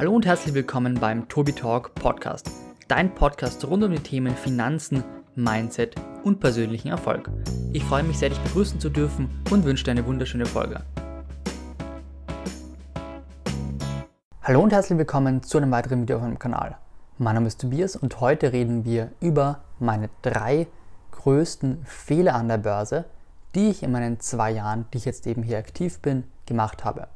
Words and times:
Hallo 0.00 0.14
und 0.14 0.24
herzlich 0.24 0.54
willkommen 0.54 0.94
beim 0.98 1.28
Tobi 1.28 1.52
Talk 1.52 1.94
Podcast, 1.94 2.50
dein 2.88 3.14
Podcast 3.14 3.62
rund 3.66 3.84
um 3.84 3.90
die 3.90 3.98
Themen 3.98 4.34
Finanzen, 4.34 5.04
Mindset 5.34 5.94
und 6.24 6.40
persönlichen 6.40 6.88
Erfolg. 6.88 7.28
Ich 7.74 7.84
freue 7.84 8.02
mich 8.02 8.18
sehr, 8.18 8.30
dich 8.30 8.38
begrüßen 8.38 8.80
zu 8.80 8.88
dürfen 8.88 9.28
und 9.50 9.66
wünsche 9.66 9.84
dir 9.84 9.90
eine 9.90 10.06
wunderschöne 10.06 10.46
Folge. 10.46 10.80
Hallo 14.42 14.62
und 14.62 14.72
herzlich 14.72 14.96
willkommen 14.96 15.42
zu 15.42 15.58
einem 15.58 15.70
weiteren 15.70 16.00
Video 16.00 16.16
auf 16.16 16.22
meinem 16.22 16.38
Kanal. 16.38 16.78
Mein 17.18 17.34
Name 17.34 17.48
ist 17.48 17.60
Tobias 17.60 17.94
und 17.94 18.22
heute 18.22 18.54
reden 18.54 18.86
wir 18.86 19.12
über 19.20 19.60
meine 19.80 20.08
drei 20.22 20.66
größten 21.10 21.84
Fehler 21.84 22.36
an 22.36 22.48
der 22.48 22.56
Börse, 22.56 23.04
die 23.54 23.68
ich 23.68 23.82
in 23.82 23.92
meinen 23.92 24.18
zwei 24.18 24.50
Jahren, 24.50 24.86
die 24.94 24.96
ich 24.96 25.04
jetzt 25.04 25.26
eben 25.26 25.42
hier 25.42 25.58
aktiv 25.58 25.98
bin, 26.00 26.24
gemacht 26.46 26.86
habe. 26.86 27.08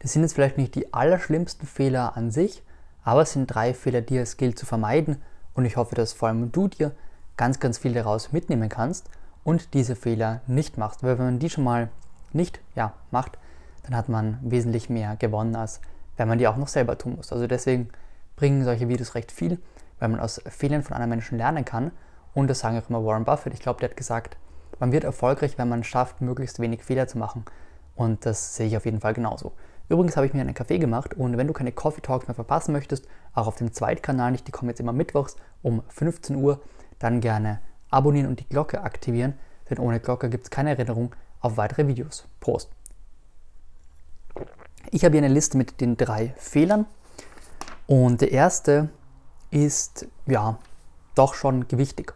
Das 0.00 0.12
sind 0.12 0.22
jetzt 0.22 0.34
vielleicht 0.34 0.58
nicht 0.58 0.74
die 0.74 0.92
allerschlimmsten 0.92 1.68
Fehler 1.68 2.16
an 2.16 2.30
sich, 2.30 2.62
aber 3.04 3.22
es 3.22 3.32
sind 3.32 3.46
drei 3.46 3.74
Fehler, 3.74 4.00
die 4.00 4.16
es 4.16 4.36
gilt 4.36 4.58
zu 4.58 4.66
vermeiden 4.66 5.22
und 5.54 5.64
ich 5.66 5.76
hoffe, 5.76 5.94
dass 5.94 6.12
vor 6.12 6.28
allem 6.28 6.50
du 6.52 6.68
dir 6.68 6.92
ganz, 7.36 7.60
ganz 7.60 7.78
viel 7.78 7.92
daraus 7.92 8.32
mitnehmen 8.32 8.68
kannst 8.68 9.08
und 9.44 9.74
diese 9.74 9.96
Fehler 9.96 10.40
nicht 10.46 10.78
machst. 10.78 11.02
Weil 11.02 11.18
wenn 11.18 11.26
man 11.26 11.38
die 11.38 11.50
schon 11.50 11.64
mal 11.64 11.90
nicht 12.32 12.60
ja, 12.74 12.94
macht, 13.10 13.38
dann 13.82 13.94
hat 13.94 14.08
man 14.08 14.38
wesentlich 14.42 14.88
mehr 14.88 15.16
gewonnen, 15.16 15.54
als 15.54 15.80
wenn 16.16 16.28
man 16.28 16.38
die 16.38 16.48
auch 16.48 16.56
noch 16.56 16.68
selber 16.68 16.96
tun 16.96 17.16
muss. 17.16 17.32
Also 17.32 17.46
deswegen 17.46 17.88
bringen 18.36 18.64
solche 18.64 18.88
Videos 18.88 19.14
recht 19.14 19.32
viel, 19.32 19.58
weil 19.98 20.08
man 20.08 20.20
aus 20.20 20.40
Fehlern 20.48 20.82
von 20.82 20.94
anderen 20.94 21.10
Menschen 21.10 21.36
lernen 21.38 21.64
kann. 21.64 21.90
Und 22.32 22.48
das 22.48 22.60
sagen 22.60 22.78
auch 22.78 22.88
immer 22.88 23.04
Warren 23.04 23.24
Buffett. 23.24 23.52
Ich 23.52 23.60
glaube, 23.60 23.80
der 23.80 23.90
hat 23.90 23.96
gesagt, 23.96 24.36
man 24.78 24.92
wird 24.92 25.04
erfolgreich, 25.04 25.58
wenn 25.58 25.68
man 25.68 25.84
schafft, 25.84 26.20
möglichst 26.20 26.58
wenig 26.58 26.82
Fehler 26.84 27.06
zu 27.06 27.18
machen. 27.18 27.44
Und 27.96 28.24
das 28.24 28.56
sehe 28.56 28.66
ich 28.66 28.76
auf 28.76 28.86
jeden 28.86 29.00
Fall 29.00 29.12
genauso. 29.12 29.52
Übrigens 29.90 30.16
habe 30.16 30.24
ich 30.24 30.32
mir 30.32 30.40
einen 30.40 30.54
Kaffee 30.54 30.78
gemacht 30.78 31.14
und 31.14 31.36
wenn 31.36 31.48
du 31.48 31.52
keine 31.52 31.72
Coffee 31.72 32.00
Talks 32.00 32.28
mehr 32.28 32.36
verpassen 32.36 32.70
möchtest, 32.72 33.08
auch 33.34 33.48
auf 33.48 33.56
dem 33.56 33.72
Zweitkanal 33.72 34.30
nicht, 34.30 34.46
die 34.46 34.52
kommen 34.52 34.68
jetzt 34.68 34.78
immer 34.78 34.92
mittwochs 34.92 35.34
um 35.62 35.82
15 35.88 36.36
Uhr, 36.36 36.60
dann 37.00 37.20
gerne 37.20 37.60
abonnieren 37.90 38.28
und 38.28 38.38
die 38.38 38.48
Glocke 38.48 38.82
aktivieren, 38.82 39.34
denn 39.68 39.80
ohne 39.80 39.98
Glocke 39.98 40.30
gibt 40.30 40.44
es 40.44 40.50
keine 40.50 40.70
Erinnerung 40.70 41.16
auf 41.40 41.56
weitere 41.56 41.88
Videos. 41.88 42.28
Prost! 42.38 42.70
Ich 44.92 45.04
habe 45.04 45.16
hier 45.16 45.24
eine 45.24 45.34
Liste 45.34 45.58
mit 45.58 45.80
den 45.80 45.96
drei 45.96 46.34
Fehlern 46.36 46.86
und 47.88 48.20
der 48.20 48.30
erste 48.30 48.90
ist 49.50 50.06
ja 50.26 50.56
doch 51.16 51.34
schon 51.34 51.66
gewichtig. 51.66 52.14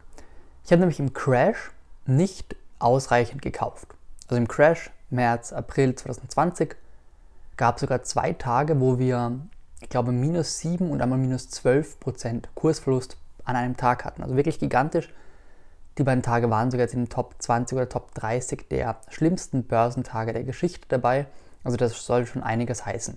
Ich 0.64 0.70
habe 0.70 0.78
nämlich 0.78 1.00
im 1.00 1.12
Crash 1.12 1.72
nicht 2.06 2.54
ausreichend 2.78 3.42
gekauft. 3.42 3.88
Also 4.28 4.36
im 4.36 4.46
Crash 4.46 4.92
März, 5.10 5.52
April 5.52 5.96
2020 5.96 6.76
gab 7.56 7.78
sogar 7.78 8.02
zwei 8.02 8.32
Tage, 8.32 8.80
wo 8.80 8.98
wir, 8.98 9.38
ich 9.80 9.88
glaube, 9.88 10.12
minus 10.12 10.58
7 10.58 10.90
und 10.90 11.00
einmal 11.00 11.18
minus 11.18 11.50
12 11.50 12.00
Prozent 12.00 12.48
Kursverlust 12.54 13.16
an 13.44 13.56
einem 13.56 13.76
Tag 13.76 14.04
hatten. 14.04 14.22
Also 14.22 14.36
wirklich 14.36 14.58
gigantisch. 14.58 15.12
Die 15.98 16.02
beiden 16.02 16.22
Tage 16.22 16.50
waren 16.50 16.70
sogar 16.70 16.84
jetzt 16.84 16.94
in 16.94 17.04
den 17.04 17.08
Top 17.08 17.36
20 17.38 17.76
oder 17.76 17.88
Top 17.88 18.14
30 18.14 18.68
der 18.68 18.96
schlimmsten 19.08 19.64
Börsentage 19.64 20.32
der 20.32 20.42
Geschichte 20.42 20.88
dabei. 20.88 21.26
Also 21.62 21.76
das 21.76 22.04
soll 22.04 22.26
schon 22.26 22.42
einiges 22.42 22.84
heißen. 22.84 23.16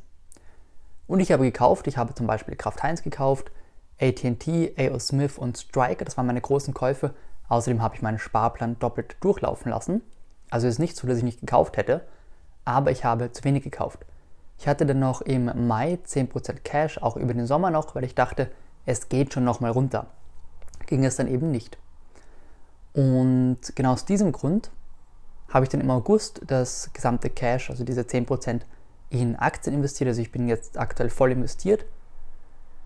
Und 1.07 1.19
ich 1.21 1.31
habe 1.31 1.45
gekauft, 1.45 1.87
ich 1.87 1.97
habe 1.97 2.13
zum 2.13 2.27
Beispiel 2.27 2.55
Kraft 2.55 2.83
Heinz 2.83 3.01
gekauft, 3.01 3.51
AT&T, 3.99 4.75
AO 4.77 4.99
Smith 4.99 5.37
und 5.37 5.57
Striker, 5.57 6.05
das 6.05 6.17
waren 6.17 6.27
meine 6.27 6.41
großen 6.41 6.73
Käufe. 6.73 7.13
Außerdem 7.47 7.81
habe 7.81 7.95
ich 7.95 8.01
meinen 8.01 8.19
Sparplan 8.19 8.77
doppelt 8.77 9.15
durchlaufen 9.21 9.71
lassen. 9.71 10.01
Also 10.49 10.67
es 10.67 10.75
ist 10.75 10.79
nicht 10.79 10.97
so, 10.97 11.07
dass 11.07 11.17
ich 11.17 11.23
nicht 11.23 11.39
gekauft 11.39 11.77
hätte, 11.77 12.05
aber 12.65 12.91
ich 12.91 13.05
habe 13.05 13.31
zu 13.31 13.43
wenig 13.43 13.63
gekauft. 13.63 14.05
Ich 14.59 14.67
hatte 14.67 14.85
dann 14.85 14.99
noch 14.99 15.21
im 15.21 15.67
Mai 15.67 15.99
10% 16.05 16.59
Cash, 16.63 16.97
auch 17.01 17.15
über 17.15 17.33
den 17.33 17.45
Sommer 17.45 17.69
noch, 17.69 17.95
weil 17.95 18.03
ich 18.03 18.15
dachte, 18.15 18.49
es 18.85 19.09
geht 19.09 19.33
schon 19.33 19.43
nochmal 19.43 19.71
runter. 19.71 20.07
Ging 20.87 21.05
es 21.05 21.17
dann 21.17 21.27
eben 21.27 21.51
nicht. 21.51 21.77
Und 22.93 23.59
genau 23.75 23.93
aus 23.93 24.05
diesem 24.05 24.31
Grund 24.31 24.71
habe 25.49 25.65
ich 25.65 25.69
dann 25.69 25.81
im 25.81 25.91
August 25.91 26.41
das 26.47 26.91
gesamte 26.93 27.29
Cash, 27.29 27.69
also 27.69 27.83
diese 27.83 28.01
10% 28.01 28.61
in 29.09 29.35
Aktien 29.35 29.75
investiert. 29.75 30.07
Also 30.07 30.21
ich 30.21 30.31
bin 30.31 30.47
jetzt 30.47 30.77
aktuell 30.77 31.09
voll 31.09 31.31
investiert. 31.31 31.85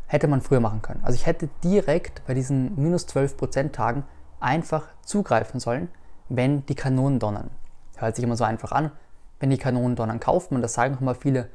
Hätte 0.07 0.27
man 0.27 0.41
früher 0.41 0.59
machen 0.59 0.81
können. 0.81 0.99
Also 1.03 1.15
ich 1.15 1.25
hätte 1.25 1.49
direkt 1.63 2.21
bei 2.27 2.33
diesen 2.33 2.75
minus 2.75 3.07
12% 3.07 3.71
Tagen 3.71 4.03
einfach 4.41 4.87
zugreifen 5.03 5.59
sollen, 5.59 5.87
wenn 6.27 6.65
die 6.65 6.75
Kanonen 6.75 7.19
donnern. 7.19 7.49
Hört 7.95 8.15
sich 8.15 8.25
immer 8.25 8.35
so 8.35 8.43
einfach 8.43 8.71
an. 8.73 8.91
Wenn 9.39 9.49
die 9.49 9.57
Kanonen 9.57 9.95
donnern, 9.95 10.19
kauft 10.19 10.51
man. 10.51 10.61
Das 10.61 10.73
sagen 10.73 10.97
immer 10.99 11.15
viele 11.15 11.47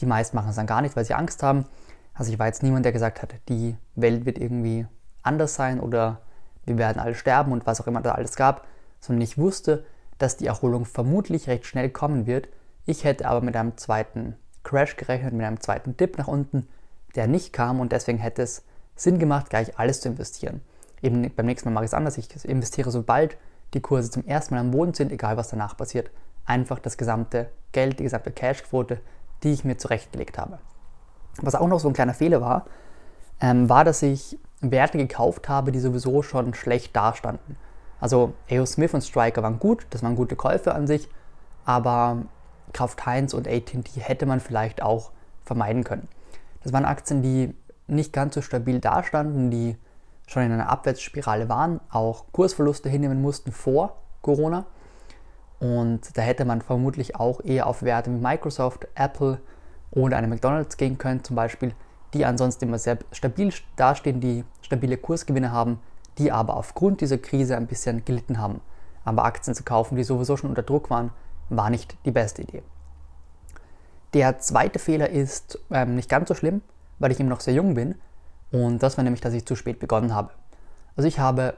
die 0.00 0.06
meisten 0.06 0.36
machen 0.36 0.50
es 0.50 0.56
dann 0.56 0.66
gar 0.66 0.82
nicht, 0.82 0.96
weil 0.96 1.04
sie 1.04 1.14
Angst 1.14 1.42
haben. 1.42 1.66
Also 2.14 2.32
ich 2.32 2.38
war 2.38 2.46
jetzt 2.46 2.62
niemand, 2.62 2.84
der 2.84 2.92
gesagt 2.92 3.22
hat, 3.22 3.34
die 3.48 3.76
Welt 3.94 4.24
wird 4.24 4.38
irgendwie 4.38 4.86
anders 5.22 5.54
sein 5.54 5.80
oder 5.80 6.20
wir 6.64 6.78
werden 6.78 7.00
alle 7.00 7.14
sterben 7.14 7.52
und 7.52 7.66
was 7.66 7.80
auch 7.80 7.86
immer 7.86 8.00
da 8.00 8.12
alles 8.12 8.36
gab, 8.36 8.66
sondern 9.00 9.22
ich 9.22 9.36
wusste, 9.36 9.84
dass 10.18 10.36
die 10.36 10.46
Erholung 10.46 10.84
vermutlich 10.84 11.48
recht 11.48 11.66
schnell 11.66 11.90
kommen 11.90 12.26
wird. 12.26 12.48
Ich 12.86 13.04
hätte 13.04 13.26
aber 13.26 13.40
mit 13.40 13.56
einem 13.56 13.76
zweiten 13.76 14.36
Crash 14.62 14.96
gerechnet, 14.96 15.34
mit 15.34 15.44
einem 15.44 15.60
zweiten 15.60 15.96
Dip 15.96 16.18
nach 16.18 16.28
unten, 16.28 16.68
der 17.14 17.26
nicht 17.26 17.52
kam 17.52 17.80
und 17.80 17.92
deswegen 17.92 18.18
hätte 18.18 18.42
es 18.42 18.64
Sinn 18.96 19.18
gemacht, 19.18 19.50
gleich 19.50 19.78
alles 19.78 20.00
zu 20.00 20.08
investieren. 20.08 20.60
Eben 21.02 21.30
beim 21.34 21.46
nächsten 21.46 21.68
Mal 21.68 21.74
mache 21.74 21.84
ich 21.84 21.90
es 21.90 21.94
anders. 21.94 22.16
Ich 22.16 22.44
investiere 22.44 22.90
sobald 22.90 23.36
die 23.74 23.80
Kurse 23.80 24.10
zum 24.10 24.24
ersten 24.26 24.54
Mal 24.54 24.60
am 24.60 24.70
Boden 24.70 24.94
sind, 24.94 25.12
egal 25.12 25.36
was 25.36 25.48
danach 25.48 25.76
passiert. 25.76 26.10
Einfach 26.46 26.78
das 26.78 26.96
gesamte 26.96 27.50
Geld, 27.72 27.98
die 27.98 28.04
gesamte 28.04 28.30
Cashquote 28.30 29.00
die 29.44 29.52
ich 29.52 29.64
mir 29.64 29.76
zurechtgelegt 29.76 30.38
habe. 30.38 30.58
Was 31.40 31.54
auch 31.54 31.68
noch 31.68 31.80
so 31.80 31.88
ein 31.88 31.94
kleiner 31.94 32.14
Fehler 32.14 32.40
war, 32.40 32.66
ähm, 33.40 33.68
war, 33.68 33.84
dass 33.84 34.02
ich 34.02 34.38
Werte 34.60 34.98
gekauft 34.98 35.48
habe, 35.48 35.72
die 35.72 35.80
sowieso 35.80 36.22
schon 36.22 36.54
schlecht 36.54 36.94
dastanden. 36.96 37.56
Also 38.00 38.34
AO 38.50 38.66
Smith 38.66 38.94
und 38.94 39.02
Striker 39.02 39.42
waren 39.42 39.58
gut, 39.58 39.86
das 39.90 40.02
waren 40.02 40.16
gute 40.16 40.36
Käufe 40.36 40.74
an 40.74 40.86
sich, 40.86 41.08
aber 41.64 42.22
Kraft 42.72 43.04
Heinz 43.06 43.34
und 43.34 43.48
AT&T 43.48 44.00
hätte 44.00 44.26
man 44.26 44.40
vielleicht 44.40 44.82
auch 44.82 45.12
vermeiden 45.44 45.84
können. 45.84 46.08
Das 46.62 46.72
waren 46.72 46.84
Aktien, 46.84 47.22
die 47.22 47.54
nicht 47.86 48.12
ganz 48.12 48.34
so 48.34 48.42
stabil 48.42 48.80
dastanden, 48.80 49.50
die 49.50 49.76
schon 50.26 50.42
in 50.42 50.52
einer 50.52 50.70
Abwärtsspirale 50.70 51.48
waren, 51.48 51.80
auch 51.90 52.24
Kursverluste 52.32 52.88
hinnehmen 52.88 53.20
mussten 53.20 53.52
vor 53.52 53.96
Corona 54.22 54.64
und 55.64 56.18
da 56.18 56.20
hätte 56.20 56.44
man 56.44 56.60
vermutlich 56.60 57.16
auch 57.16 57.40
eher 57.42 57.66
auf 57.66 57.82
Werte 57.82 58.10
wie 58.10 58.18
Microsoft, 58.18 58.86
Apple 58.94 59.40
oder 59.92 60.18
eine 60.18 60.28
McDonald's 60.28 60.76
gehen 60.76 60.98
können, 60.98 61.24
zum 61.24 61.36
Beispiel, 61.36 61.72
die 62.12 62.26
ansonsten 62.26 62.66
immer 62.66 62.78
sehr 62.78 62.98
stabil 63.12 63.50
dastehen, 63.74 64.20
die 64.20 64.44
stabile 64.60 64.98
Kursgewinne 64.98 65.52
haben, 65.52 65.78
die 66.18 66.30
aber 66.30 66.58
aufgrund 66.58 67.00
dieser 67.00 67.16
Krise 67.16 67.56
ein 67.56 67.66
bisschen 67.66 68.04
gelitten 68.04 68.38
haben. 68.38 68.60
Aber 69.06 69.24
Aktien 69.24 69.54
zu 69.54 69.62
kaufen, 69.62 69.96
die 69.96 70.04
sowieso 70.04 70.36
schon 70.36 70.50
unter 70.50 70.62
Druck 70.62 70.90
waren, 70.90 71.12
war 71.48 71.70
nicht 71.70 71.96
die 72.04 72.10
beste 72.10 72.42
Idee. 72.42 72.62
Der 74.12 74.38
zweite 74.40 74.78
Fehler 74.78 75.08
ist 75.08 75.58
ähm, 75.70 75.94
nicht 75.94 76.10
ganz 76.10 76.28
so 76.28 76.34
schlimm, 76.34 76.60
weil 76.98 77.10
ich 77.10 77.20
eben 77.20 77.30
noch 77.30 77.40
sehr 77.40 77.54
jung 77.54 77.72
bin. 77.72 77.94
Und 78.52 78.82
das 78.82 78.98
war 78.98 79.04
nämlich, 79.04 79.22
dass 79.22 79.32
ich 79.32 79.46
zu 79.46 79.56
spät 79.56 79.78
begonnen 79.78 80.14
habe. 80.14 80.28
Also 80.94 81.08
ich 81.08 81.18
habe 81.18 81.54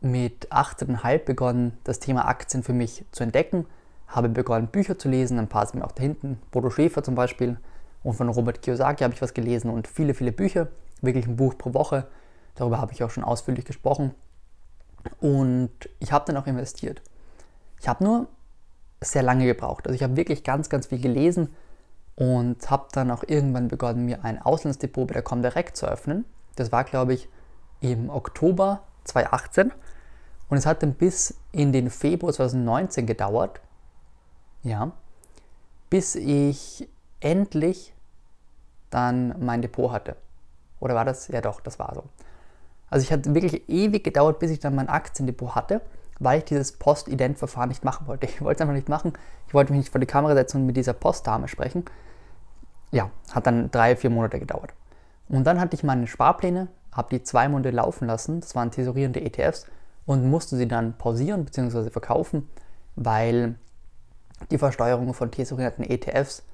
mit 0.00 0.50
18,5 0.52 1.24
begonnen, 1.24 1.78
das 1.84 1.98
Thema 1.98 2.26
Aktien 2.28 2.62
für 2.62 2.72
mich 2.72 3.04
zu 3.10 3.22
entdecken, 3.22 3.66
habe 4.06 4.28
begonnen, 4.28 4.68
Bücher 4.68 4.98
zu 4.98 5.08
lesen, 5.08 5.38
ein 5.38 5.48
paar 5.48 5.66
sind 5.66 5.80
mir 5.80 5.86
auch 5.86 5.92
da 5.92 6.02
hinten, 6.02 6.40
Bodo 6.50 6.70
Schäfer 6.70 7.02
zum 7.02 7.14
Beispiel 7.14 7.58
und 8.02 8.14
von 8.14 8.28
Robert 8.28 8.62
Kiyosaki 8.62 9.04
habe 9.04 9.14
ich 9.14 9.22
was 9.22 9.34
gelesen 9.34 9.70
und 9.70 9.86
viele, 9.86 10.14
viele 10.14 10.32
Bücher, 10.32 10.68
wirklich 11.02 11.26
ein 11.26 11.36
Buch 11.36 11.58
pro 11.58 11.74
Woche, 11.74 12.06
darüber 12.54 12.80
habe 12.80 12.92
ich 12.92 13.02
auch 13.02 13.10
schon 13.10 13.24
ausführlich 13.24 13.64
gesprochen. 13.64 14.14
Und 15.20 15.70
ich 16.00 16.12
habe 16.12 16.24
dann 16.26 16.36
auch 16.36 16.46
investiert. 16.46 17.02
Ich 17.80 17.88
habe 17.88 18.02
nur 18.02 18.26
sehr 19.00 19.22
lange 19.22 19.46
gebraucht, 19.46 19.86
also 19.86 19.94
ich 19.94 20.02
habe 20.02 20.16
wirklich 20.16 20.42
ganz, 20.42 20.68
ganz 20.68 20.86
viel 20.88 21.00
gelesen 21.00 21.50
und 22.16 22.68
habe 22.68 22.88
dann 22.92 23.10
auch 23.12 23.22
irgendwann 23.26 23.68
begonnen, 23.68 24.06
mir 24.06 24.24
ein 24.24 24.42
Auslandsdepot 24.42 25.06
bei 25.06 25.14
der 25.14 25.22
Comdirect 25.22 25.76
zu 25.76 25.86
öffnen. 25.86 26.24
Das 26.56 26.72
war, 26.72 26.82
glaube 26.82 27.14
ich, 27.14 27.28
im 27.80 28.10
Oktober 28.10 28.82
2018 29.04 29.72
und 30.48 30.56
es 30.56 30.66
hat 30.66 30.82
dann 30.82 30.94
bis 30.94 31.34
in 31.52 31.72
den 31.72 31.90
Februar 31.90 32.32
2019 32.32 33.06
gedauert, 33.06 33.60
ja, 34.62 34.92
bis 35.90 36.14
ich 36.14 36.88
endlich 37.20 37.94
dann 38.90 39.34
mein 39.44 39.62
Depot 39.62 39.90
hatte. 39.90 40.16
Oder 40.80 40.94
war 40.94 41.04
das? 41.04 41.28
Ja 41.28 41.40
doch, 41.40 41.60
das 41.60 41.78
war 41.78 41.94
so. 41.94 42.04
Also 42.90 43.04
ich 43.04 43.12
hatte 43.12 43.34
wirklich 43.34 43.68
ewig 43.68 44.04
gedauert, 44.04 44.38
bis 44.38 44.50
ich 44.50 44.60
dann 44.60 44.74
mein 44.74 44.88
Aktiendepot 44.88 45.54
hatte, 45.54 45.82
weil 46.18 46.38
ich 46.38 46.44
dieses 46.44 46.72
Post-Ident-Verfahren 46.72 47.68
nicht 47.68 47.84
machen 47.84 48.06
wollte. 48.06 48.26
Ich 48.28 48.40
wollte 48.40 48.56
es 48.56 48.60
einfach 48.62 48.74
nicht 48.74 48.88
machen. 48.88 49.12
Ich 49.46 49.54
wollte 49.54 49.72
mich 49.72 49.80
nicht 49.80 49.92
vor 49.92 50.00
die 50.00 50.06
Kamera 50.06 50.34
setzen 50.34 50.58
und 50.58 50.66
mit 50.66 50.76
dieser 50.76 50.94
Postdame 50.94 51.48
sprechen. 51.48 51.84
Ja, 52.90 53.10
hat 53.32 53.46
dann 53.46 53.70
drei, 53.70 53.96
vier 53.96 54.10
Monate 54.10 54.38
gedauert. 54.38 54.72
Und 55.28 55.44
dann 55.44 55.60
hatte 55.60 55.74
ich 55.74 55.84
meine 55.84 56.06
Sparpläne, 56.06 56.68
habe 56.92 57.10
die 57.10 57.22
zwei 57.22 57.48
Monate 57.48 57.70
laufen 57.70 58.06
lassen, 58.06 58.40
das 58.40 58.54
waren 58.54 58.70
tesorierende 58.70 59.20
ETFs, 59.20 59.66
und 60.08 60.24
musste 60.24 60.56
sie 60.56 60.66
dann 60.66 60.96
pausieren 60.96 61.44
bzw. 61.44 61.90
verkaufen, 61.90 62.48
weil 62.96 63.56
die 64.50 64.56
Versteuerung 64.56 65.12
von 65.12 65.30
tesorierenden 65.30 65.84
ETFs 65.84 66.44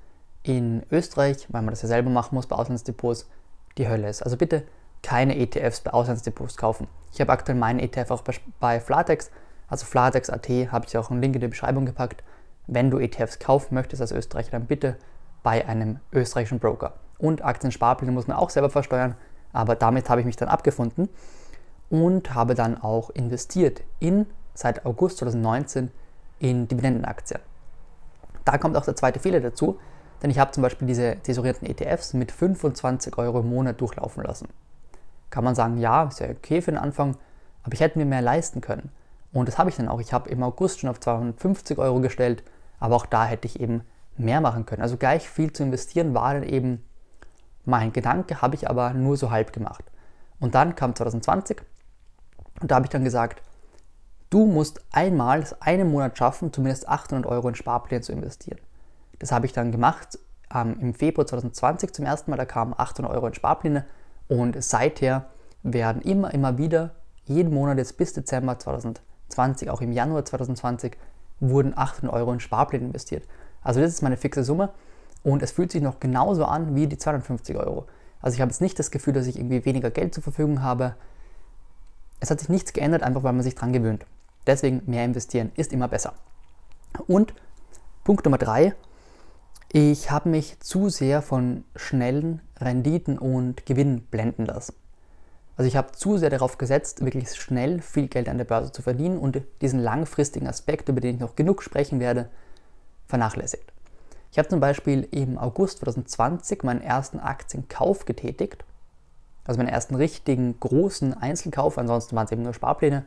in 0.42 0.82
Österreich, 0.90 1.46
weil 1.50 1.62
man 1.62 1.70
das 1.70 1.82
ja 1.82 1.88
selber 1.88 2.10
machen 2.10 2.34
muss 2.34 2.48
bei 2.48 2.56
Auslandsdepots, 2.56 3.30
die 3.78 3.88
Hölle 3.88 4.08
ist. 4.08 4.22
Also 4.22 4.36
bitte 4.36 4.64
keine 5.04 5.38
ETFs 5.38 5.82
bei 5.82 5.92
Auslandsdepots 5.92 6.56
kaufen. 6.56 6.88
Ich 7.12 7.20
habe 7.20 7.30
aktuell 7.30 7.56
meinen 7.56 7.78
ETF 7.78 8.10
auch 8.10 8.24
bei 8.58 8.80
Flatex, 8.80 9.30
also 9.68 9.86
flatex.at, 9.86 10.48
habe 10.72 10.86
ich 10.88 10.98
auch 10.98 11.12
einen 11.12 11.22
Link 11.22 11.36
in 11.36 11.40
die 11.40 11.46
Beschreibung 11.46 11.86
gepackt. 11.86 12.24
Wenn 12.66 12.90
du 12.90 12.98
ETFs 12.98 13.38
kaufen 13.38 13.76
möchtest 13.76 14.02
als 14.02 14.10
Österreicher, 14.10 14.50
dann 14.50 14.66
bitte 14.66 14.96
bei 15.44 15.64
einem 15.64 16.00
österreichischen 16.12 16.58
Broker. 16.58 16.94
Und 17.18 17.44
Aktiensparpläne 17.44 18.10
muss 18.10 18.26
man 18.26 18.36
auch 18.36 18.50
selber 18.50 18.70
versteuern, 18.70 19.14
aber 19.52 19.76
damit 19.76 20.10
habe 20.10 20.22
ich 20.22 20.26
mich 20.26 20.36
dann 20.36 20.48
abgefunden 20.48 21.08
und 21.94 22.34
habe 22.34 22.56
dann 22.56 22.76
auch 22.76 23.10
investiert 23.10 23.82
in 24.00 24.26
seit 24.52 24.84
August 24.84 25.18
2019 25.18 25.92
in 26.40 26.66
Dividendenaktien. 26.66 27.38
Da 28.44 28.58
kommt 28.58 28.76
auch 28.76 28.84
der 28.84 28.96
zweite 28.96 29.20
Fehler 29.20 29.40
dazu, 29.40 29.78
denn 30.20 30.28
ich 30.28 30.40
habe 30.40 30.50
zum 30.50 30.64
Beispiel 30.64 30.88
diese 30.88 31.14
tesorierten 31.22 31.68
ETFs 31.68 32.12
mit 32.12 32.32
25 32.32 33.16
Euro 33.16 33.38
im 33.38 33.48
Monat 33.48 33.80
durchlaufen 33.80 34.24
lassen. 34.24 34.48
Kann 35.30 35.44
man 35.44 35.54
sagen, 35.54 35.78
ja, 35.78 36.02
ist 36.02 36.18
ja 36.18 36.30
okay 36.30 36.62
für 36.62 36.72
den 36.72 36.80
Anfang, 36.80 37.16
aber 37.62 37.74
ich 37.74 37.80
hätte 37.80 37.96
mir 37.96 38.06
mehr 38.06 38.22
leisten 38.22 38.60
können. 38.60 38.90
Und 39.32 39.46
das 39.46 39.56
habe 39.56 39.70
ich 39.70 39.76
dann 39.76 39.86
auch. 39.86 40.00
Ich 40.00 40.12
habe 40.12 40.28
im 40.30 40.42
August 40.42 40.80
schon 40.80 40.90
auf 40.90 40.98
250 40.98 41.78
Euro 41.78 42.00
gestellt, 42.00 42.42
aber 42.80 42.96
auch 42.96 43.06
da 43.06 43.24
hätte 43.24 43.46
ich 43.46 43.60
eben 43.60 43.82
mehr 44.16 44.40
machen 44.40 44.66
können. 44.66 44.82
Also 44.82 44.96
gleich 44.96 45.28
viel 45.28 45.52
zu 45.52 45.62
investieren 45.62 46.12
war 46.12 46.34
dann 46.34 46.42
eben 46.42 46.84
mein 47.64 47.92
Gedanke, 47.92 48.42
habe 48.42 48.56
ich 48.56 48.68
aber 48.68 48.94
nur 48.94 49.16
so 49.16 49.30
halb 49.30 49.52
gemacht. 49.52 49.84
Und 50.40 50.56
dann 50.56 50.74
kam 50.74 50.96
2020 50.96 51.62
und 52.64 52.70
da 52.70 52.76
habe 52.76 52.86
ich 52.86 52.90
dann 52.90 53.04
gesagt, 53.04 53.42
du 54.30 54.46
musst 54.46 54.80
einmal 54.90 55.40
das 55.40 55.60
einen 55.60 55.90
Monat 55.90 56.16
schaffen, 56.16 56.50
zumindest 56.50 56.88
800 56.88 57.30
Euro 57.30 57.46
in 57.50 57.54
Sparpläne 57.54 58.00
zu 58.00 58.10
investieren. 58.10 58.58
Das 59.18 59.32
habe 59.32 59.44
ich 59.44 59.52
dann 59.52 59.70
gemacht 59.70 60.18
ähm, 60.50 60.78
im 60.80 60.94
Februar 60.94 61.26
2020 61.26 61.92
zum 61.92 62.06
ersten 62.06 62.30
Mal, 62.30 62.38
da 62.38 62.46
kamen 62.46 62.72
800 62.74 63.14
Euro 63.14 63.26
in 63.26 63.34
Sparpläne 63.34 63.84
und 64.28 64.56
seither 64.64 65.26
werden 65.62 66.00
immer, 66.00 66.32
immer 66.32 66.56
wieder, 66.56 66.92
jeden 67.26 67.52
Monat 67.52 67.76
jetzt 67.76 67.98
bis 67.98 68.14
Dezember 68.14 68.58
2020, 68.58 69.68
auch 69.68 69.82
im 69.82 69.92
Januar 69.92 70.24
2020, 70.24 70.96
wurden 71.40 71.76
800 71.76 72.16
Euro 72.16 72.32
in 72.32 72.40
Sparpläne 72.40 72.86
investiert. 72.86 73.28
Also 73.60 73.82
das 73.82 73.92
ist 73.92 74.00
meine 74.00 74.16
fixe 74.16 74.42
Summe 74.42 74.70
und 75.22 75.42
es 75.42 75.50
fühlt 75.50 75.70
sich 75.70 75.82
noch 75.82 76.00
genauso 76.00 76.46
an 76.46 76.74
wie 76.74 76.86
die 76.86 76.96
250 76.96 77.56
Euro. 77.56 77.84
Also 78.22 78.36
ich 78.36 78.40
habe 78.40 78.50
jetzt 78.50 78.62
nicht 78.62 78.78
das 78.78 78.90
Gefühl, 78.90 79.12
dass 79.12 79.26
ich 79.26 79.36
irgendwie 79.36 79.66
weniger 79.66 79.90
Geld 79.90 80.14
zur 80.14 80.22
Verfügung 80.22 80.62
habe. 80.62 80.94
Es 82.20 82.30
hat 82.30 82.40
sich 82.40 82.48
nichts 82.48 82.72
geändert, 82.72 83.02
einfach 83.02 83.22
weil 83.22 83.32
man 83.32 83.42
sich 83.42 83.54
dran 83.54 83.72
gewöhnt. 83.72 84.06
Deswegen 84.46 84.82
mehr 84.86 85.04
investieren 85.04 85.52
ist 85.56 85.72
immer 85.72 85.88
besser. 85.88 86.14
Und 87.06 87.34
Punkt 88.04 88.24
Nummer 88.24 88.38
drei, 88.38 88.74
ich 89.72 90.10
habe 90.10 90.28
mich 90.28 90.60
zu 90.60 90.88
sehr 90.88 91.22
von 91.22 91.64
schnellen 91.74 92.40
Renditen 92.60 93.18
und 93.18 93.66
Gewinnen 93.66 94.02
blenden 94.02 94.46
lassen. 94.46 94.74
Also 95.56 95.68
ich 95.68 95.76
habe 95.76 95.92
zu 95.92 96.18
sehr 96.18 96.30
darauf 96.30 96.58
gesetzt, 96.58 97.04
wirklich 97.04 97.32
schnell 97.34 97.80
viel 97.80 98.08
Geld 98.08 98.28
an 98.28 98.38
der 98.38 98.44
Börse 98.44 98.72
zu 98.72 98.82
verdienen 98.82 99.18
und 99.18 99.40
diesen 99.60 99.80
langfristigen 99.80 100.48
Aspekt, 100.48 100.88
über 100.88 101.00
den 101.00 101.14
ich 101.14 101.20
noch 101.20 101.36
genug 101.36 101.62
sprechen 101.62 102.00
werde, 102.00 102.28
vernachlässigt. 103.06 103.72
Ich 104.32 104.38
habe 104.38 104.48
zum 104.48 104.58
Beispiel 104.58 105.06
im 105.12 105.38
August 105.38 105.78
2020 105.78 106.64
meinen 106.64 106.80
ersten 106.80 107.20
Aktienkauf 107.20 108.04
getätigt, 108.04 108.64
also 109.44 109.58
meinen 109.58 109.68
ersten 109.68 109.94
richtigen 109.94 110.58
großen 110.58 111.14
Einzelkauf, 111.14 111.78
ansonsten 111.78 112.16
waren 112.16 112.26
es 112.26 112.32
eben 112.32 112.42
nur 112.42 112.54
Sparpläne. 112.54 113.04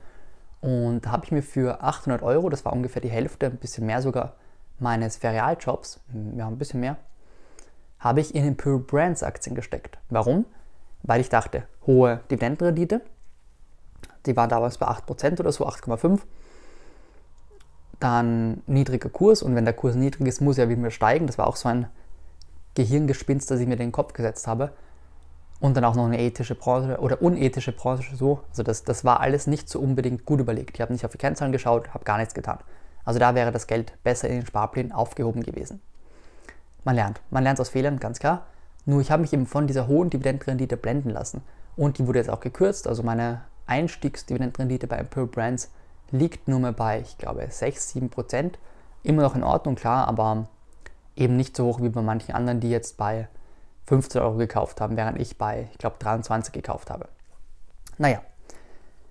Und 0.62 1.06
da 1.06 1.12
habe 1.12 1.26
ich 1.26 1.32
mir 1.32 1.44
für 1.44 1.84
800 1.84 2.22
Euro, 2.24 2.50
das 2.50 2.66
war 2.66 2.74
ungefähr 2.74 3.02
die 3.02 3.10
Hälfte, 3.10 3.48
ein 3.48 3.58
bisschen 3.58 3.86
mehr 3.86 4.02
sogar, 4.02 4.34
meines 4.80 5.18
Ferialjobs, 5.18 6.00
ja 6.36 6.48
ein 6.48 6.58
bisschen 6.58 6.80
mehr, 6.80 6.98
habe 8.00 8.22
ich 8.22 8.36
in 8.36 8.46
Imperial 8.46 8.80
Brands 8.80 9.24
Aktien 9.24 9.56
gesteckt. 9.56 9.98
Warum? 10.10 10.46
Weil 11.04 11.22
ich 11.22 11.30
dachte, 11.30 11.64
hohe 11.86 12.22
Dividendenrendite, 12.30 13.02
die 14.26 14.36
war 14.36 14.48
damals 14.48 14.78
bei 14.78 14.88
8% 14.88 15.40
oder 15.40 15.52
so, 15.52 15.68
8,5%, 15.68 16.20
dann 18.00 18.62
niedriger 18.68 19.10
Kurs 19.10 19.42
und 19.42 19.56
wenn 19.56 19.66
der 19.66 19.74
Kurs 19.74 19.96
niedrig 19.96 20.28
ist, 20.28 20.42
muss 20.42 20.58
er 20.58 20.70
wieder 20.70 20.92
steigen. 20.92 21.26
Das 21.26 21.38
war 21.38 21.48
auch 21.48 21.56
so 21.56 21.70
ein 21.70 21.88
Gehirngespinst, 22.76 23.50
das 23.50 23.60
ich 23.60 23.68
mir 23.68 23.74
in 23.74 23.80
den 23.80 23.92
Kopf 23.92 24.14
gesetzt 24.14 24.46
habe. 24.46 24.72
Und 25.60 25.76
dann 25.76 25.86
auch 25.86 25.96
noch 25.96 26.06
eine 26.06 26.20
ethische 26.20 26.54
Branche 26.54 27.00
oder 27.00 27.22
unethische 27.22 27.72
Branche 27.72 28.16
so. 28.16 28.42
Also 28.50 28.64
das, 28.64 28.84
das 28.84 29.04
war 29.04 29.20
alles 29.20 29.48
nicht 29.48 29.70
so 29.70 29.80
unbedingt 29.80 30.26
gut 30.26 30.40
überlegt. 30.40 30.76
Ich 30.76 30.82
habe 30.82 30.94
nicht 30.94 31.06
auf 31.06 31.12
die 31.12 31.18
Kennzahlen 31.18 31.52
geschaut, 31.52 31.94
habe 31.94 32.04
gar 32.04 32.18
nichts 32.18 32.36
getan. 32.36 32.60
Also 33.06 33.20
da 33.20 33.34
wäre 33.36 33.52
das 33.52 33.68
Geld 33.68 33.94
besser 34.04 34.28
in 34.28 34.36
den 34.36 34.46
Sparplänen 34.46 34.92
aufgehoben 34.92 35.42
gewesen. 35.42 35.82
Man 36.84 36.96
lernt. 36.96 37.22
Man 37.32 37.44
lernt 37.44 37.60
aus 37.60 37.70
Fehlern, 37.70 38.00
ganz 38.00 38.20
klar. 38.20 38.46
Nur 38.86 39.02
ich 39.02 39.12
habe 39.12 39.22
mich 39.22 39.34
eben 39.34 39.48
von 39.48 39.66
dieser 39.68 39.88
hohen 39.88 40.10
Dividendenrendite 40.10 40.78
blenden 40.78 41.10
lassen. 41.10 41.42
Und 41.76 41.98
die 41.98 42.08
wurde 42.08 42.20
jetzt 42.20 42.30
auch 42.30 42.40
gekürzt. 42.40 42.88
Also 42.88 43.04
meine 43.04 43.42
Einstiegsdividendenrendite 43.66 44.88
bei 44.88 44.98
Imperial 44.98 45.28
Brands 45.28 45.72
liegt 46.12 46.48
nur 46.48 46.60
mehr 46.60 46.72
bei, 46.72 47.02
ich 47.02 47.18
glaube, 47.18 47.46
6, 47.50 47.90
7 47.90 48.10
Prozent. 48.10 48.60
Immer 49.04 49.24
noch 49.24 49.36
in 49.36 49.44
Ordnung, 49.44 49.76
klar, 49.76 50.08
aber 50.08 50.48
eben 51.16 51.36
nicht 51.36 51.56
so 51.56 51.66
hoch 51.66 51.82
wie 51.82 51.90
bei 51.90 52.02
manchen 52.02 52.34
anderen, 52.34 52.60
die 52.60 52.70
jetzt 52.70 52.98
bei 52.98 53.28
15 53.88 54.22
Euro 54.22 54.36
gekauft 54.36 54.82
haben, 54.82 54.98
während 54.98 55.20
ich 55.20 55.38
bei, 55.38 55.68
ich 55.72 55.78
glaube, 55.78 55.96
23 56.00 56.54
gekauft 56.54 56.92
habe. 56.92 57.08
Naja, 57.98 58.22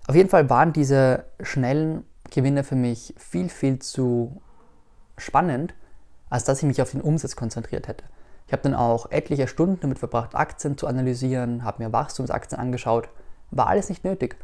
auf 0.06 0.14
jeden 0.14 0.28
Fall 0.28 0.48
waren 0.48 0.72
diese 0.72 1.24
schnellen 1.40 2.04
Gewinne 2.30 2.62
für 2.62 2.76
mich 2.76 3.14
viel, 3.16 3.48
viel 3.48 3.78
zu 3.78 4.40
spannend, 5.16 5.74
als 6.28 6.44
dass 6.44 6.58
ich 6.58 6.64
mich 6.64 6.82
auf 6.82 6.90
den 6.90 7.00
Umsatz 7.00 7.36
konzentriert 7.36 7.88
hätte. 7.88 8.04
Ich 8.46 8.52
habe 8.52 8.62
dann 8.62 8.74
auch 8.74 9.10
etliche 9.10 9.48
Stunden 9.48 9.80
damit 9.80 9.98
verbracht, 9.98 10.34
Aktien 10.34 10.78
zu 10.78 10.86
analysieren, 10.86 11.64
habe 11.64 11.82
mir 11.82 11.92
Wachstumsaktien 11.92 12.60
angeschaut. 12.60 13.08
War 13.50 13.66
alles 13.66 13.88
nicht 13.88 14.04
nötig. 14.04 14.36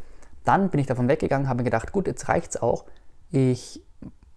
Dann 0.45 0.71
bin 0.71 0.81
ich 0.81 0.87
davon 0.87 1.09
weggegangen, 1.09 1.49
habe 1.49 1.59
mir 1.59 1.65
gedacht, 1.65 1.93
gut, 1.93 2.09
jetzt 2.09 2.29
reicht 2.29 2.57
es 2.57 2.63
auch. 2.63 2.85
Ich 3.31 3.81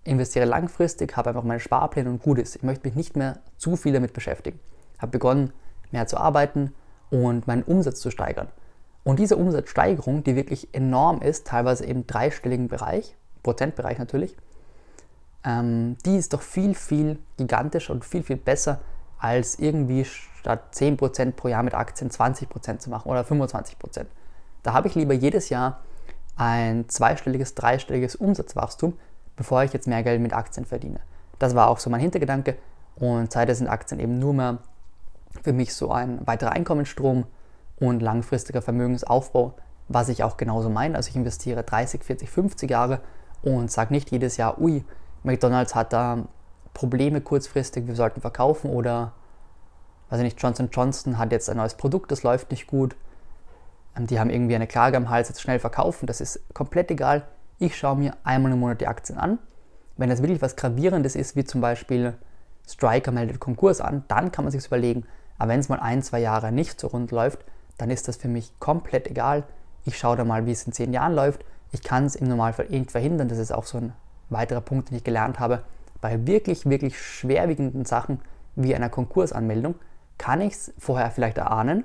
investiere 0.03 0.45
langfristig, 0.45 1.17
habe 1.17 1.29
einfach 1.29 1.43
meine 1.43 1.59
Sparpläne 1.59 2.09
und 2.09 2.21
gut 2.21 2.37
ist. 2.37 2.55
Ich 2.55 2.63
möchte 2.63 2.87
mich 2.87 2.95
nicht 2.95 3.15
mehr 3.15 3.39
zu 3.57 3.75
viel 3.75 3.93
damit 3.93 4.13
beschäftigen. 4.13 4.59
Habe 4.99 5.11
begonnen, 5.11 5.51
mehr 5.91 6.07
zu 6.07 6.17
arbeiten 6.17 6.73
und 7.09 7.47
meinen 7.47 7.63
Umsatz 7.63 7.99
zu 7.99 8.11
steigern. 8.11 8.47
Und 9.03 9.19
diese 9.19 9.37
Umsatzsteigerung, 9.37 10.23
die 10.23 10.35
wirklich 10.35 10.73
enorm 10.73 11.21
ist, 11.21 11.47
teilweise 11.47 11.85
im 11.85 12.07
dreistelligen 12.07 12.67
Bereich, 12.67 13.15
Prozentbereich 13.43 13.99
natürlich, 13.99 14.35
ähm, 15.43 15.97
die 16.05 16.17
ist 16.17 16.33
doch 16.33 16.41
viel, 16.41 16.73
viel 16.73 17.19
gigantischer 17.37 17.93
und 17.93 18.03
viel, 18.03 18.23
viel 18.23 18.37
besser, 18.37 18.81
als 19.19 19.59
irgendwie 19.59 20.05
statt 20.05 20.73
10% 20.73 21.31
pro 21.31 21.47
Jahr 21.47 21.63
mit 21.63 21.75
Aktien 21.75 22.09
20% 22.09 22.79
zu 22.79 22.89
machen 22.89 23.09
oder 23.09 23.21
25%. 23.21 24.05
Da 24.63 24.73
habe 24.73 24.87
ich 24.87 24.95
lieber 24.95 25.13
jedes 25.13 25.49
Jahr 25.49 25.81
ein 26.35 26.89
zweistelliges, 26.89 27.55
dreistelliges 27.55 28.15
Umsatzwachstum, 28.15 28.97
bevor 29.35 29.63
ich 29.63 29.73
jetzt 29.73 29.87
mehr 29.87 30.03
Geld 30.03 30.21
mit 30.21 30.33
Aktien 30.33 30.65
verdiene. 30.65 30.99
Das 31.39 31.55
war 31.55 31.69
auch 31.69 31.79
so 31.79 31.89
mein 31.89 32.01
Hintergedanke 32.01 32.57
und 32.95 33.31
seitdem 33.31 33.55
sind 33.55 33.67
Aktien 33.67 33.99
eben 33.99 34.19
nur 34.19 34.33
mehr 34.33 34.57
für 35.43 35.53
mich 35.53 35.73
so 35.73 35.91
ein 35.91 36.25
weiterer 36.25 36.51
Einkommensstrom 36.51 37.25
und 37.79 38.01
langfristiger 38.01 38.61
Vermögensaufbau, 38.61 39.53
was 39.87 40.09
ich 40.09 40.23
auch 40.23 40.37
genauso 40.37 40.69
meine. 40.69 40.95
Also 40.95 41.09
ich 41.09 41.15
investiere 41.15 41.63
30, 41.63 42.03
40, 42.03 42.29
50 42.29 42.69
Jahre 42.69 43.01
und 43.41 43.71
sage 43.71 43.93
nicht 43.93 44.11
jedes 44.11 44.37
Jahr, 44.37 44.59
ui, 44.59 44.83
McDonald's 45.23 45.75
hat 45.75 45.93
da 45.93 46.27
Probleme 46.73 47.21
kurzfristig, 47.21 47.87
wir 47.87 47.95
sollten 47.95 48.21
verkaufen 48.21 48.69
oder, 48.69 49.13
weiß 50.09 50.19
ich 50.19 50.25
nicht, 50.25 50.41
Johnson 50.41 50.69
Johnson 50.71 51.17
hat 51.17 51.31
jetzt 51.31 51.49
ein 51.49 51.57
neues 51.57 51.75
Produkt, 51.75 52.11
das 52.11 52.23
läuft 52.23 52.51
nicht 52.51 52.67
gut 52.67 52.95
ähm, 53.95 54.07
die 54.07 54.19
haben 54.19 54.29
irgendwie 54.29 54.55
eine 54.55 54.67
Klage 54.67 54.97
am 54.97 55.09
Hals, 55.09 55.29
jetzt 55.29 55.41
schnell 55.41 55.59
verkaufen, 55.59 56.05
das 56.05 56.21
ist 56.21 56.41
komplett 56.53 56.91
egal. 56.91 57.23
Ich 57.57 57.77
schaue 57.77 57.95
mir 57.95 58.13
einmal 58.23 58.51
im 58.51 58.59
Monat 58.59 58.81
die 58.81 58.87
Aktien 58.87 59.17
an. 59.17 59.39
Wenn 59.97 60.09
das 60.09 60.21
wirklich 60.21 60.41
was 60.41 60.55
Gravierendes 60.55 61.15
ist, 61.15 61.35
wie 61.35 61.45
zum 61.45 61.61
Beispiel 61.61 62.15
Striker 62.67 63.11
meldet 63.11 63.39
Konkurs 63.39 63.79
an, 63.79 64.03
dann 64.07 64.31
kann 64.31 64.43
man 64.43 64.51
sich 64.51 64.65
überlegen. 64.65 65.05
Aber 65.37 65.49
wenn 65.49 65.59
es 65.59 65.69
mal 65.69 65.79
ein, 65.79 66.01
zwei 66.01 66.19
Jahre 66.19 66.51
nicht 66.51 66.79
so 66.79 66.87
rund 66.87 67.11
läuft, 67.11 67.43
dann 67.77 67.89
ist 67.89 68.07
das 68.07 68.17
für 68.17 68.27
mich 68.27 68.51
komplett 68.59 69.07
egal. 69.07 69.43
Ich 69.85 69.97
schaue 69.97 70.15
da 70.15 70.23
mal, 70.23 70.45
wie 70.45 70.51
es 70.51 70.65
in 70.65 70.73
zehn 70.73 70.93
Jahren 70.93 71.13
läuft. 71.13 71.43
Ich 71.71 71.83
kann 71.83 72.05
es 72.05 72.15
im 72.15 72.27
Normalfall 72.27 72.67
eh 72.69 72.79
nicht 72.79 72.91
verhindern. 72.91 73.27
Das 73.27 73.37
ist 73.37 73.51
auch 73.51 73.65
so 73.65 73.77
ein 73.77 73.93
weiterer 74.29 74.61
Punkt, 74.61 74.89
den 74.89 74.97
ich 74.97 75.03
gelernt 75.03 75.39
habe. 75.39 75.63
Bei 76.01 76.25
wirklich, 76.25 76.65
wirklich 76.65 76.99
schwerwiegenden 76.99 77.85
Sachen 77.85 78.19
wie 78.55 78.75
einer 78.75 78.89
Konkursanmeldung 78.89 79.75
kann 80.17 80.41
ich 80.41 80.53
es 80.53 80.73
vorher 80.77 81.11
vielleicht 81.11 81.37
erahnen, 81.37 81.83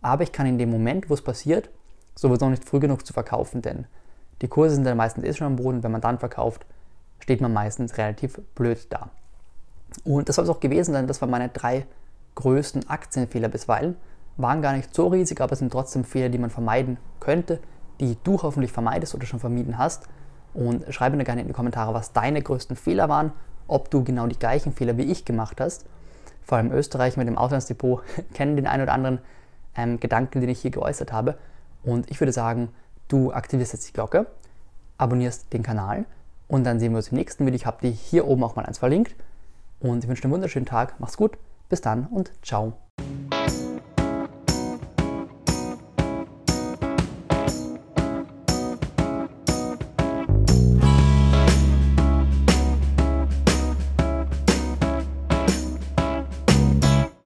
aber 0.00 0.22
ich 0.22 0.32
kann 0.32 0.46
in 0.46 0.58
dem 0.58 0.70
Moment, 0.70 1.10
wo 1.10 1.14
es 1.14 1.22
passiert, 1.22 1.70
sowieso 2.14 2.48
nicht 2.48 2.64
früh 2.64 2.78
genug 2.78 3.06
zu 3.06 3.12
verkaufen, 3.12 3.62
denn 3.62 3.86
die 4.40 4.48
Kurse 4.48 4.74
sind 4.74 4.84
dann 4.84 4.96
meistens 4.96 5.24
eh 5.24 5.32
schon 5.32 5.46
am 5.46 5.56
Boden. 5.56 5.82
Wenn 5.82 5.92
man 5.92 6.00
dann 6.00 6.18
verkauft, 6.18 6.66
steht 7.20 7.40
man 7.40 7.52
meistens 7.52 7.96
relativ 7.96 8.40
blöd 8.54 8.86
da. 8.90 9.10
Und 10.04 10.28
das 10.28 10.36
soll 10.36 10.44
es 10.44 10.50
auch 10.50 10.60
gewesen 10.60 10.92
sein. 10.92 11.06
Das 11.06 11.20
waren 11.20 11.30
meine 11.30 11.48
drei 11.48 11.86
größten 12.34 12.88
Aktienfehler 12.88 13.48
bisweilen. 13.48 13.96
Waren 14.36 14.62
gar 14.62 14.72
nicht 14.72 14.94
so 14.94 15.08
riesig, 15.08 15.40
aber 15.40 15.52
es 15.52 15.58
sind 15.58 15.70
trotzdem 15.70 16.04
Fehler, 16.04 16.28
die 16.28 16.38
man 16.38 16.50
vermeiden 16.50 16.96
könnte, 17.20 17.60
die 18.00 18.16
du 18.24 18.42
hoffentlich 18.42 18.72
vermeidest 18.72 19.14
oder 19.14 19.26
schon 19.26 19.40
vermieden 19.40 19.78
hast. 19.78 20.08
Und 20.54 20.92
schreibe 20.92 21.16
mir 21.16 21.24
gerne 21.24 21.42
in 21.42 21.46
die 21.46 21.52
Kommentare, 21.52 21.94
was 21.94 22.12
deine 22.12 22.42
größten 22.42 22.76
Fehler 22.76 23.08
waren, 23.08 23.32
ob 23.66 23.90
du 23.90 24.04
genau 24.04 24.26
die 24.26 24.38
gleichen 24.38 24.72
Fehler 24.72 24.96
wie 24.96 25.04
ich 25.04 25.24
gemacht 25.24 25.60
hast. 25.60 25.86
vor 26.44 26.58
allem 26.58 26.72
Österreich 26.72 27.16
mit 27.16 27.28
dem 27.28 27.38
Auslandsdepot, 27.38 28.02
kennen 28.34 28.56
den 28.56 28.66
einen 28.66 28.82
oder 28.82 28.92
anderen 28.92 29.20
ähm, 29.76 30.00
Gedanken, 30.00 30.40
den 30.40 30.50
ich 30.50 30.60
hier 30.60 30.70
geäußert 30.70 31.12
habe. 31.12 31.38
Und 31.84 32.10
ich 32.10 32.20
würde 32.20 32.32
sagen, 32.32 32.70
du 33.08 33.32
aktivierst 33.32 33.72
jetzt 33.72 33.88
die 33.88 33.92
Glocke, 33.92 34.26
abonnierst 34.98 35.52
den 35.52 35.62
Kanal 35.62 36.04
und 36.48 36.64
dann 36.64 36.80
sehen 36.80 36.92
wir 36.92 36.98
uns 36.98 37.08
im 37.08 37.18
nächsten 37.18 37.46
Video. 37.46 37.56
Ich 37.56 37.66
habe 37.66 37.80
dir 37.80 37.90
hier 37.90 38.26
oben 38.26 38.44
auch 38.44 38.56
mal 38.56 38.66
eins 38.66 38.78
verlinkt. 38.78 39.14
Und 39.80 40.04
ich 40.04 40.08
wünsche 40.08 40.22
dir 40.22 40.26
einen 40.26 40.34
wunderschönen 40.34 40.66
Tag. 40.66 40.94
Mach's 40.98 41.16
gut. 41.16 41.38
Bis 41.72 41.80
dann 41.80 42.06
und 42.08 42.30
ciao. 42.42 42.74